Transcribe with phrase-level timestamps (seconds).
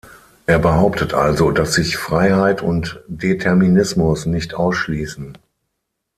[0.47, 5.37] Er behauptet also, dass sich Freiheit und Determinismus nicht ausschließen.